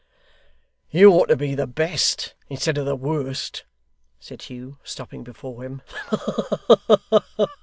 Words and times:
'You 0.89 1.11
ought 1.11 1.27
to 1.29 1.35
be 1.35 1.53
the 1.53 1.67
best, 1.67 2.33
instead 2.49 2.79
of 2.79 2.87
the 2.87 2.95
worst,' 2.95 3.65
said 4.19 4.41
Hugh, 4.41 4.79
stopping 4.83 5.23
before 5.23 5.63
him. 5.63 5.83